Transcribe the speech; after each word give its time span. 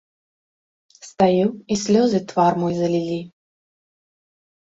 Стаю, 1.07 1.47
і 1.75 1.77
слёзы 1.83 2.19
твар 2.31 2.53
мой 2.63 2.73
залілі. 2.81 3.19